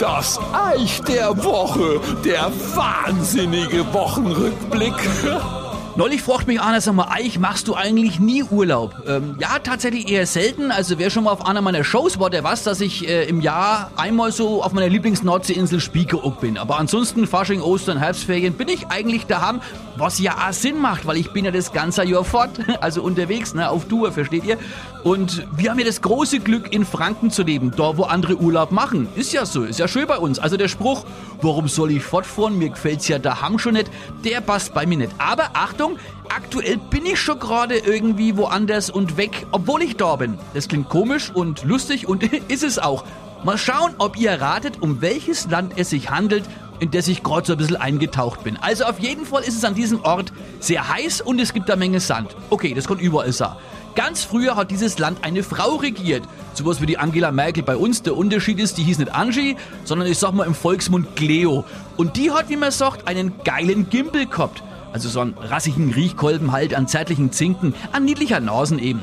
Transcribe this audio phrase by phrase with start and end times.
[0.00, 4.94] Das Eich der Woche, der wahnsinnige Wochenrückblick.
[5.98, 8.94] Neulich fragt mich einer, sag mal, Eich, machst du eigentlich nie Urlaub?
[9.08, 10.70] Ähm, ja, tatsächlich eher selten.
[10.70, 13.40] Also wer schon mal auf einer meiner Shows war, der weiß, dass ich äh, im
[13.40, 16.56] Jahr einmal so auf meiner Lieblings-Nordseeinsel Spiekeroog bin.
[16.56, 19.60] Aber ansonsten, Fasching, Ostern, Herbstferien, bin ich eigentlich daheim,
[19.96, 23.54] was ja auch Sinn macht, weil ich bin ja das ganze Jahr fort, also unterwegs,
[23.54, 24.56] ne, auf Tour, versteht ihr?
[25.02, 28.70] Und wir haben ja das große Glück, in Franken zu leben, da wo andere Urlaub
[28.70, 29.08] machen.
[29.16, 30.38] Ist ja so, ist ja schön bei uns.
[30.38, 31.04] Also der Spruch,
[31.40, 33.90] warum soll ich fortfahren, mir gefällt's ja daheim schon nicht,
[34.24, 35.12] der passt bei mir nicht.
[35.18, 40.16] Aber Achtung, Achtung, aktuell bin ich schon gerade irgendwie woanders und weg, obwohl ich da
[40.16, 40.38] bin.
[40.54, 43.04] Das klingt komisch und lustig und ist es auch.
[43.44, 46.44] Mal schauen, ob ihr ratet, um welches Land es sich handelt,
[46.80, 48.56] in das ich gerade so ein bisschen eingetaucht bin.
[48.56, 51.76] Also auf jeden Fall ist es an diesem Ort sehr heiß und es gibt da
[51.76, 52.36] Menge Sand.
[52.50, 53.52] Okay, das kann überall sein.
[53.94, 56.22] Ganz früher hat dieses Land eine Frau regiert.
[56.54, 58.02] Sowas wie die Angela Merkel bei uns.
[58.02, 61.64] Der Unterschied ist, die hieß nicht Angie, sondern ich sag mal im Volksmund Cleo.
[61.96, 64.62] Und die hat, wie man sagt, einen geilen Gimpel gehabt.
[64.92, 69.02] Also so einen rassigen Riechkolben halt an zärtlichen Zinken, an niedlicher Nasen eben.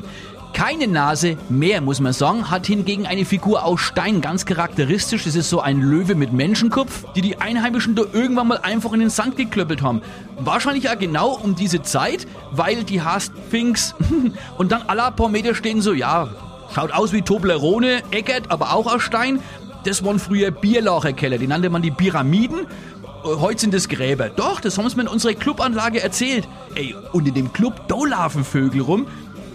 [0.52, 5.24] Keine Nase mehr, muss man sagen, hat hingegen eine Figur aus Stein ganz charakteristisch.
[5.24, 9.00] Das ist so ein Löwe mit Menschenkopf, die die Einheimischen da irgendwann mal einfach in
[9.00, 10.00] den Sand geklöppelt haben.
[10.38, 13.94] Wahrscheinlich auch genau um diese Zeit, weil die heißt Finks.
[14.56, 16.30] Und dann alle paar Meter stehen so, ja,
[16.74, 19.40] schaut aus wie Toblerone, Eckert, aber auch aus Stein.
[19.84, 22.66] Das waren früher Bierlacherkeller, die nannte man die Pyramiden
[23.26, 24.28] heute sind es Gräber.
[24.28, 26.46] Doch, das haben sie mir in unserer Clubanlage erzählt.
[26.74, 29.06] Ey, und in dem Club, da laufen Vögel rum.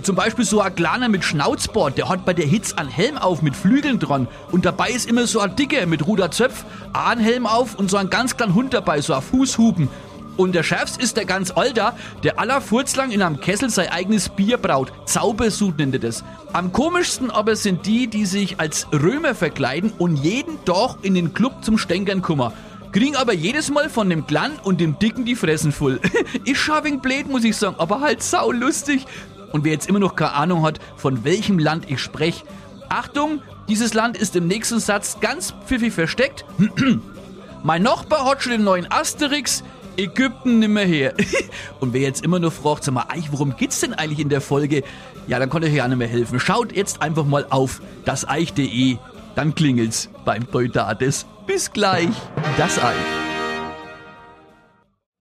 [0.04, 3.42] Zum Beispiel so ein kleiner mit Schnauzbord, der hat bei der Hitze einen Helm auf
[3.42, 4.28] mit Flügeln dran.
[4.52, 8.10] Und dabei ist immer so ein Dicker mit Ruderzöpf, einen Helm auf und so ein
[8.10, 9.90] ganz kleiner Hund dabei, so ein Fußhupen.
[10.38, 14.30] Und der Schärfst ist der ganz Alter, der aller Furzlang in einem Kessel sein eigenes
[14.30, 14.92] Bier braut.
[15.06, 16.24] Zaubersud nennt er das.
[16.52, 21.34] Am komischsten aber sind die, die sich als Römer verkleiden und jeden Tag in den
[21.34, 22.54] Club zum Stänkern kummer
[22.92, 26.00] kriegen aber jedes Mal von dem Kleinen und dem Dicken die Fressen voll.
[26.46, 29.06] ist schon ein blöd, muss ich sagen, aber halt sau lustig.
[29.52, 32.46] Und wer jetzt immer noch keine Ahnung hat, von welchem Land ich spreche,
[32.90, 36.46] Achtung, dieses Land ist im nächsten Satz ganz pfiffig versteckt.
[37.64, 39.64] mein Nachbar hat schon den neuen Asterix,
[39.98, 41.14] Ägypten nimmer her.
[41.80, 44.84] und wer jetzt immer noch fragt, sag mal, worum geht's denn eigentlich in der Folge?
[45.28, 46.40] Ja, dann konnte ich ja nicht mehr helfen.
[46.40, 48.98] Schaut jetzt einfach mal auf das Eich.de
[49.36, 51.26] dann klingelt's beim Deutates.
[51.48, 52.10] Bis gleich,
[52.58, 53.21] das Eich.